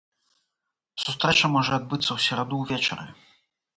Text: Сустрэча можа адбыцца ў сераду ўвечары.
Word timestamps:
Сустрэча 1.03 1.47
можа 1.55 1.73
адбыцца 1.79 2.07
ў 2.13 2.19
сераду 2.29 2.55
ўвечары. 2.63 3.07